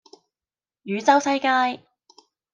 [0.81, 1.85] 汝州西街